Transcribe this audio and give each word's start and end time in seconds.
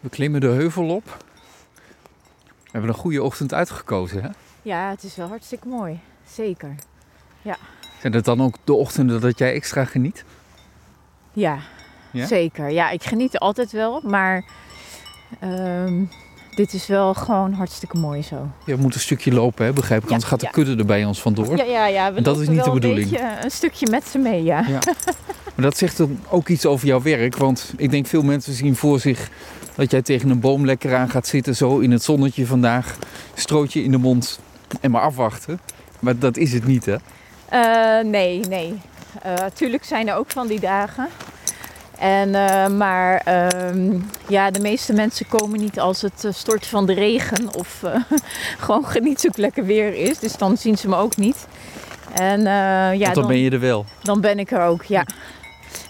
We 0.00 0.08
klimmen 0.08 0.40
de 0.40 0.46
heuvel 0.46 0.88
op. 0.88 1.04
We 2.44 2.70
hebben 2.72 2.90
een 2.90 2.96
goede 2.96 3.22
ochtend 3.22 3.54
uitgekozen, 3.54 4.22
hè? 4.22 4.28
Ja, 4.62 4.90
het 4.90 5.02
is 5.02 5.16
wel 5.16 5.28
hartstikke 5.28 5.68
mooi. 5.68 6.00
Zeker. 6.30 6.74
Zijn 8.00 8.12
dat 8.12 8.24
dan 8.24 8.42
ook 8.42 8.56
de 8.64 8.72
ochtenden 8.72 9.20
dat 9.20 9.38
jij 9.38 9.52
extra 9.52 9.84
geniet? 9.84 10.24
Ja, 11.32 11.58
Ja? 12.10 12.26
zeker. 12.26 12.70
Ja, 12.70 12.90
ik 12.90 13.02
geniet 13.02 13.38
altijd 13.38 13.72
wel, 13.72 14.00
maar 14.04 14.44
ehm, 15.40 16.04
dit 16.54 16.72
is 16.72 16.86
wel 16.86 17.14
gewoon 17.14 17.52
hartstikke 17.52 17.96
mooi 17.98 18.22
zo. 18.22 18.48
Je 18.66 18.76
moet 18.76 18.94
een 18.94 19.00
stukje 19.00 19.32
lopen, 19.32 19.64
hè? 19.66 19.72
begrijp 19.72 20.00
ik? 20.02 20.06
Ja, 20.08 20.12
Anders 20.12 20.30
gaat 20.30 20.40
de 20.40 20.46
ja. 20.46 20.52
kudde 20.52 20.76
er 20.76 20.86
bij 20.86 21.04
ons 21.04 21.20
vandoor. 21.22 21.56
Ja, 21.56 21.64
ja, 21.64 21.86
ja. 21.86 22.10
We 22.10 22.16
En 22.16 22.22
dat 22.22 22.40
is 22.40 22.48
niet 22.48 22.64
de 22.64 22.70
bedoeling. 22.70 23.04
Een, 23.06 23.10
beetje, 23.10 23.36
een 23.44 23.50
stukje 23.50 23.90
met 23.90 24.04
ze 24.08 24.18
mee, 24.18 24.42
ja. 24.42 24.64
Maar 25.58 25.66
dat 25.66 25.78
zegt 25.78 25.96
dan 25.96 26.18
ook 26.28 26.48
iets 26.48 26.66
over 26.66 26.86
jouw 26.86 27.02
werk. 27.02 27.36
Want 27.36 27.72
ik 27.76 27.90
denk 27.90 28.06
veel 28.06 28.22
mensen 28.22 28.52
zien 28.52 28.76
voor 28.76 29.00
zich 29.00 29.30
dat 29.74 29.90
jij 29.90 30.02
tegen 30.02 30.30
een 30.30 30.40
boom 30.40 30.64
lekker 30.64 30.96
aan 30.96 31.10
gaat 31.10 31.26
zitten. 31.26 31.56
Zo 31.56 31.78
in 31.78 31.90
het 31.90 32.02
zonnetje 32.02 32.46
vandaag. 32.46 32.96
Strootje 33.34 33.82
in 33.82 33.90
de 33.90 33.98
mond 33.98 34.40
en 34.80 34.90
maar 34.90 35.02
afwachten. 35.02 35.60
Maar 35.98 36.18
dat 36.18 36.36
is 36.36 36.52
het 36.52 36.66
niet, 36.66 36.84
hè? 36.84 36.96
Eh, 37.48 38.04
nee, 38.04 38.40
nee. 38.40 38.74
Eh 39.22 39.34
tuurlijk 39.54 39.84
zijn 39.84 40.08
er 40.08 40.14
ook 40.14 40.30
van 40.30 40.46
die 40.46 40.60
dagen. 40.60 41.08
En, 41.98 42.34
eh, 42.34 42.68
maar 42.68 43.20
ehm, 43.24 43.98
ja, 44.28 44.50
de 44.50 44.60
meeste 44.60 44.92
mensen 44.92 45.26
komen 45.28 45.60
niet 45.60 45.80
als 45.80 46.02
het 46.02 46.24
eh, 46.24 46.32
stort 46.32 46.66
van 46.66 46.86
de 46.86 46.92
regen 46.92 47.54
of 47.54 47.82
eh, 47.82 48.00
gewoon 48.64 48.86
geniet 48.86 49.20
zoek 49.20 49.36
lekker 49.36 49.64
weer 49.64 49.94
is. 49.94 50.18
Dus 50.18 50.36
dan 50.36 50.56
zien 50.56 50.78
ze 50.78 50.88
me 50.88 50.96
ook 50.96 51.16
niet. 51.16 51.46
En 52.14 52.40
ja, 52.42 52.98
Want 52.98 53.14
dan 53.14 53.26
ben 53.26 53.38
je 53.38 53.50
er 53.50 53.60
wel. 53.60 53.84
dan 54.02 54.20
ben 54.20 54.38
ik 54.38 54.50
er 54.50 54.60
ook, 54.60 54.82
ja. 54.82 55.04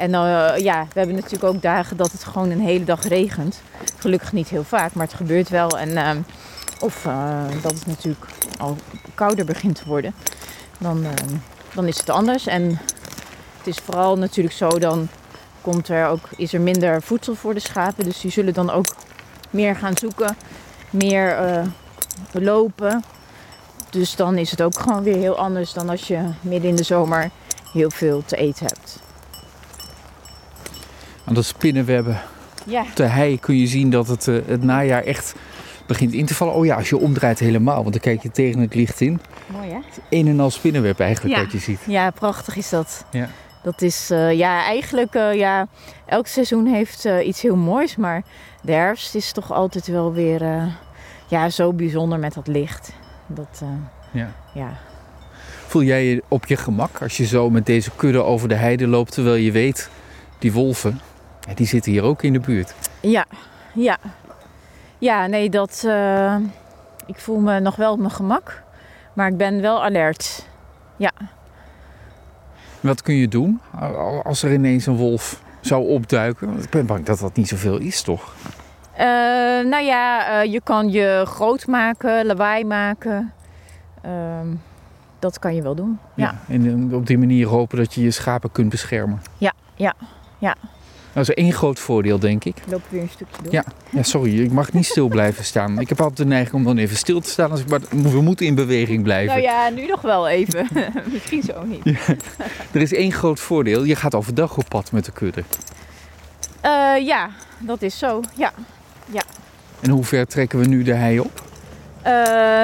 En 0.00 0.14
eh, 0.14 0.58
ja, 0.58 0.86
we 0.92 0.98
hebben 0.98 1.16
natuurlijk 1.16 1.54
ook 1.54 1.62
dagen 1.62 1.96
dat 1.96 2.12
het 2.12 2.24
gewoon 2.24 2.50
een 2.50 2.60
hele 2.60 2.84
dag 2.84 3.02
regent. 3.04 3.60
Gelukkig 3.98 4.32
niet 4.32 4.48
heel 4.48 4.64
vaak, 4.64 4.94
maar 4.94 5.06
het 5.06 5.14
gebeurt 5.14 5.48
wel. 5.48 5.78
En, 5.78 5.96
ehm, 5.96 6.18
of 6.78 7.06
eh, 7.06 7.44
dat 7.62 7.72
het 7.72 7.86
natuurlijk 7.86 8.24
al 8.58 8.76
kouder 9.14 9.44
begint 9.44 9.74
te 9.74 9.84
worden. 9.86 10.14
Dan, 10.78 11.04
ehm, 11.04 11.34
dan 11.74 11.86
is 11.86 11.98
het 11.98 12.10
anders. 12.10 12.46
En 12.46 12.78
het 13.56 13.66
is 13.66 13.76
vooral 13.76 14.18
natuurlijk 14.18 14.54
zo, 14.54 14.68
dan 14.68 15.08
komt 15.60 15.88
er 15.88 16.06
ook, 16.06 16.28
is 16.36 16.52
er 16.52 16.60
minder 16.60 17.02
voedsel 17.02 17.34
voor 17.34 17.54
de 17.54 17.60
schapen. 17.60 18.04
Dus 18.04 18.20
die 18.20 18.30
zullen 18.30 18.54
dan 18.54 18.70
ook 18.70 18.94
meer 19.50 19.76
gaan 19.76 19.96
zoeken, 19.96 20.36
meer 20.90 21.36
eh, 21.36 21.62
lopen. 22.32 23.04
Dus 23.90 24.16
dan 24.16 24.38
is 24.38 24.50
het 24.50 24.62
ook 24.62 24.78
gewoon 24.78 25.02
weer 25.02 25.16
heel 25.16 25.36
anders 25.36 25.72
dan 25.72 25.88
als 25.88 26.06
je 26.06 26.20
midden 26.40 26.70
in 26.70 26.76
de 26.76 26.82
zomer 26.82 27.30
heel 27.72 27.90
veel 27.90 28.22
te 28.26 28.36
eten 28.36 28.66
hebt. 28.66 29.09
Aan 31.30 31.36
dat 31.36 31.44
spinnenwebben 31.44 32.20
Ja, 32.64 32.80
op 32.80 32.96
de 32.96 33.02
hei 33.04 33.38
kun 33.40 33.56
je 33.56 33.66
zien 33.66 33.90
dat 33.90 34.08
het, 34.08 34.28
eh, 34.28 34.34
het 34.46 34.62
najaar 34.62 35.02
echt 35.02 35.34
begint 35.86 36.12
in 36.12 36.26
te 36.26 36.34
vallen. 36.34 36.54
Oh 36.54 36.64
ja, 36.64 36.76
als 36.76 36.88
je 36.88 36.98
omdraait 36.98 37.38
helemaal, 37.38 37.76
want 37.82 37.92
dan 37.92 38.00
kijk 38.00 38.22
je 38.22 38.30
tegen 38.30 38.60
het 38.60 38.74
licht 38.74 39.00
in. 39.00 39.20
mooi 39.46 39.68
hè? 39.68 39.78
Een 40.10 40.28
en 40.28 40.40
al 40.40 40.50
spinnenweb 40.50 41.00
eigenlijk 41.00 41.36
Ja. 41.36 41.42
wat 41.42 41.52
je 41.52 41.58
ziet. 41.58 41.80
Ja, 41.86 42.10
prachtig 42.10 42.56
is 42.56 42.68
dat. 42.68 43.04
Ja. 43.10 43.28
Dat 43.62 43.82
is, 43.82 44.10
eh, 44.10 44.32
ja, 44.32 44.64
eigenlijk, 44.64 45.14
eh, 45.14 45.34
ja, 45.34 45.66
elk 46.06 46.26
seizoen 46.26 46.66
heeft 46.66 47.04
iets 47.24 47.42
heel 47.42 47.56
moois. 47.56 47.96
Maar 47.96 48.22
de 48.62 48.72
herfst 48.72 49.14
is 49.14 49.32
toch 49.32 49.52
altijd 49.52 49.86
wel 49.86 50.12
weer, 50.12 50.42
ja, 51.28 51.48
zo 51.50 51.72
bijzonder 51.72 52.18
met 52.18 52.34
dat 52.34 52.46
licht. 52.46 52.92
Dat, 53.26 53.62
Ja. 54.10 54.32
ja. 54.54 54.68
Voel 55.66 55.82
jij 55.82 56.04
je 56.04 56.22
op 56.28 56.46
je 56.46 56.56
gemak 56.56 57.02
als 57.02 57.16
je 57.16 57.26
zo 57.26 57.50
met 57.50 57.66
deze 57.66 57.90
kudde 57.96 58.22
over 58.22 58.48
de 58.48 58.54
heide 58.54 58.86
loopt, 58.86 59.12
terwijl 59.12 59.34
je 59.36 59.52
weet, 59.52 59.90
die 60.38 60.52
wolven, 60.52 61.00
die 61.54 61.66
zitten 61.66 61.92
hier 61.92 62.02
ook 62.02 62.22
in 62.22 62.32
de 62.32 62.40
buurt. 62.40 62.74
Ja, 63.00 63.24
ja. 63.74 63.98
Ja, 64.98 65.26
nee, 65.26 65.50
dat, 65.50 65.82
eh, 65.86 66.36
ik 67.06 67.18
voel 67.18 67.38
me 67.38 67.60
nog 67.60 67.76
wel 67.76 67.92
op 67.92 67.98
mijn 67.98 68.10
gemak. 68.10 68.62
Maar 69.12 69.28
ik 69.28 69.36
ben 69.36 69.60
wel 69.60 69.84
alert. 69.84 70.48
Wat 72.80 73.02
kun 73.02 73.14
je 73.14 73.28
doen 73.28 73.60
als 74.22 74.42
er 74.42 74.52
ineens 74.52 74.86
een 74.86 74.96
wolf 74.96 75.42
zou 75.60 75.88
opduiken? 75.88 76.46
Want 76.46 76.64
Ik 76.64 76.70
ben 76.70 76.86
bang 76.86 77.04
dat 77.04 77.18
dat 77.18 77.36
niet 77.36 77.48
zoveel 77.48 77.78
is, 77.78 78.02
toch? 78.02 78.34
Eh, 78.92 79.06
nou 79.64 79.82
ja, 79.82 80.26
eh, 80.40 80.52
je 80.52 80.60
kan 80.64 80.90
je 80.90 81.22
groot 81.26 81.66
maken, 81.66 82.26
lawaai 82.26 82.64
maken. 82.64 83.32
Ehm, 84.02 84.46
dat 85.18 85.38
kan 85.38 85.54
je 85.54 85.62
wel 85.62 85.74
doen. 85.74 85.98
Ja. 86.14 86.34
En 86.48 86.94
op 86.94 87.06
die 87.06 87.18
manier 87.18 87.46
hopen 87.46 87.78
dat 87.78 87.94
je 87.94 88.02
je 88.02 88.10
schapen 88.10 88.52
kunt 88.52 88.68
beschermen. 88.68 89.22
Ja, 89.38 89.52
ja, 89.74 89.94
ja. 90.38 90.54
Dat 91.12 91.28
is 91.28 91.34
één 91.34 91.52
groot 91.52 91.78
voordeel, 91.78 92.18
denk 92.18 92.44
ik. 92.44 92.56
Loop 92.66 92.82
weer 92.88 93.02
een 93.02 93.08
stukje 93.08 93.42
door. 93.42 93.52
Ja. 93.52 93.64
Ja, 93.90 94.02
sorry, 94.02 94.42
ik 94.42 94.52
mag 94.52 94.72
niet 94.72 94.86
stil 94.86 95.08
blijven 95.08 95.44
staan. 95.44 95.80
Ik 95.80 95.88
heb 95.88 96.00
altijd 96.00 96.16
de 96.16 96.24
neiging 96.34 96.54
om 96.54 96.64
dan 96.64 96.78
even 96.78 96.96
stil 96.96 97.20
te 97.20 97.28
staan. 97.28 97.50
Als 97.50 97.60
ik, 97.60 97.68
maar 97.68 97.80
we 97.90 98.20
moeten 98.20 98.46
in 98.46 98.54
beweging 98.54 99.02
blijven. 99.02 99.34
Nou 99.34 99.42
ja, 99.42 99.68
nu 99.68 99.86
nog 99.86 100.00
wel 100.00 100.28
even. 100.28 100.68
Misschien 101.12 101.42
zo 101.42 101.64
niet. 101.64 101.86
Er 102.72 102.80
is 102.80 102.92
één 102.92 103.12
groot 103.12 103.40
voordeel. 103.40 103.84
Je 103.84 103.96
gaat 103.96 104.14
overdag 104.14 104.56
op 104.56 104.68
pad 104.68 104.92
met 104.92 105.04
de 105.04 105.12
kudde. 105.12 105.44
Eh, 106.60 107.06
ja, 107.06 107.30
dat 107.58 107.82
is 107.82 107.98
zo. 107.98 108.20
Ja. 108.36 108.52
En 109.80 109.90
hoe 109.90 110.04
ver 110.04 110.26
trekken 110.26 110.58
we 110.58 110.66
nu 110.66 110.82
de 110.82 110.94
hei 110.94 111.20
op? 111.20 111.42
Eh, 112.02 112.12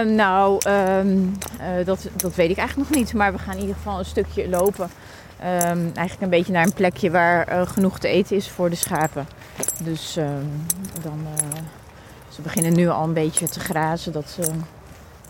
nou, 0.00 0.60
ehm, 0.66 1.18
eh, 1.58 1.84
dat, 1.84 2.08
dat 2.16 2.34
weet 2.34 2.50
ik 2.50 2.56
eigenlijk 2.56 2.88
nog 2.88 2.98
niet. 2.98 3.14
Maar 3.14 3.32
we 3.32 3.38
gaan 3.38 3.54
in 3.54 3.60
ieder 3.60 3.76
geval 3.76 3.98
een 3.98 4.04
stukje 4.04 4.48
lopen. 4.48 4.90
Ehm, 5.44 5.78
eigenlijk 5.78 6.20
een 6.20 6.28
beetje 6.28 6.52
naar 6.52 6.64
een 6.64 6.72
plekje 6.72 7.10
waar 7.10 7.46
eh, 7.46 7.66
genoeg 7.66 7.98
te 7.98 8.08
eten 8.08 8.36
is 8.36 8.50
voor 8.50 8.70
de 8.70 8.76
schapen. 8.76 9.26
Dus 9.82 10.16
ehm, 10.16 10.46
dan, 11.02 11.26
eh, 11.36 11.58
ze 12.28 12.42
beginnen 12.42 12.74
nu 12.74 12.88
al 12.88 13.04
een 13.04 13.12
beetje 13.12 13.48
te 13.48 13.60
grazen. 13.60 14.12
Dat 14.12 14.30
ze 14.30 14.42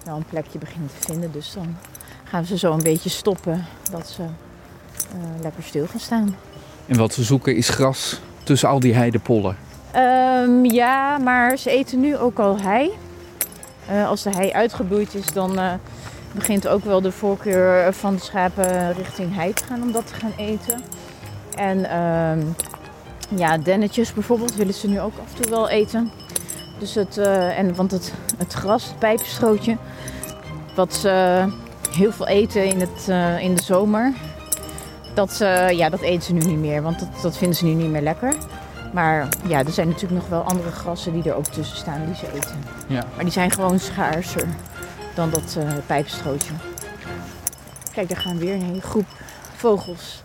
wel 0.05 0.17
een 0.17 0.25
plekje 0.31 0.59
beginnen 0.59 0.91
te 0.99 1.07
vinden. 1.07 1.33
Dus 1.33 1.53
dan 1.53 1.77
gaan 2.25 2.45
ze 2.45 2.59
zo 2.59 2.73
een 2.73 2.83
beetje 2.83 3.11
stoppen. 3.11 3.67
Dat 3.91 4.09
ze 4.09 4.23
eh, 4.23 5.43
lekker 5.43 5.63
stil 5.63 5.87
gaan 5.87 6.01
staan. 6.01 6.37
En 6.87 6.97
wat 6.97 7.17
we 7.17 7.23
zoeken 7.23 7.57
is 7.57 7.69
gras 7.69 8.21
tussen 8.43 8.69
al 8.69 8.81
die 8.81 8.95
heidepollen. 8.95 9.57
Ehm, 9.91 10.65
ja, 10.65 11.19
maar 11.19 11.57
ze 11.57 11.71
eten 11.71 12.01
nu 12.01 12.17
ook 12.17 12.39
al 12.39 12.61
hei. 12.61 12.91
Als 14.07 14.23
de 14.23 14.31
hei 14.31 14.53
uitgebloeid 14.53 15.15
is, 15.15 15.27
dan 15.33 15.59
begint 16.35 16.69
ook 16.69 16.85
wel 16.85 17.01
de 17.01 17.13
voorkeur 17.13 17.93
van 17.93 18.15
de 18.15 18.21
schapen 18.21 18.93
richting 18.93 19.35
hei 19.35 19.53
te 19.53 19.65
gaan 19.65 19.83
om 19.83 19.93
dat 19.93 20.07
te 20.07 20.15
gaan 20.15 20.33
eten. 20.37 20.81
En 21.57 21.91
ehm, 21.91 22.41
ja, 23.37 23.59
dennetjes 23.59 24.13
bijvoorbeeld 24.13 24.55
willen 24.55 24.75
ze 24.75 24.89
nu 24.89 25.01
ook 25.01 25.13
af 25.19 25.35
en 25.35 25.43
toe 25.43 25.51
wel 25.51 25.69
eten. 25.69 26.11
Dus 26.79 26.95
het, 26.95 27.19
eh, 27.19 27.59
en, 27.59 27.75
want 27.75 27.91
het, 27.91 28.13
het 28.39 28.53
gras, 28.53 28.85
het 28.85 28.99
pijpenstrootje, 28.99 29.77
wat 30.75 30.95
ze 30.95 31.45
heel 31.91 32.13
veel 32.13 32.27
eten 32.27 32.65
in, 32.65 32.81
het, 32.81 33.09
eh, 33.09 33.39
in 33.39 33.55
de 33.55 33.63
zomer, 33.63 34.13
dat, 35.15 35.41
eh, 35.41 35.71
ja, 35.71 35.89
dat 35.89 36.01
eten 36.01 36.23
ze 36.23 36.33
nu 36.33 36.41
niet 36.41 36.59
meer, 36.59 36.83
want 36.83 36.99
dat, 36.99 37.09
dat 37.23 37.37
vinden 37.37 37.57
ze 37.57 37.65
nu 37.65 37.73
niet 37.73 37.91
meer 37.91 38.03
lekker. 38.03 38.35
Maar 38.93 39.29
ja, 39.47 39.59
er 39.59 39.73
zijn 39.73 39.89
natuurlijk 39.89 40.21
nog 40.21 40.29
wel 40.29 40.43
andere 40.43 40.71
grassen 40.71 41.13
die 41.13 41.31
er 41.31 41.37
ook 41.37 41.47
tussen 41.47 41.77
staan 41.77 42.05
die 42.07 42.15
ze 42.15 42.27
eten. 42.35 42.57
Ja. 42.87 43.05
Maar 43.15 43.25
die 43.25 43.33
zijn 43.33 43.51
gewoon 43.51 43.79
schaarser 43.79 44.47
dan 45.15 45.31
dat 45.31 45.57
eh 45.59 45.73
pijpenstrootje. 45.87 46.53
Kijk, 47.93 48.09
daar 48.09 48.21
gaan 48.21 48.39
weer 48.39 48.55
een 48.55 48.63
hele 48.63 48.81
groep 48.81 49.07
vogels 49.57 50.23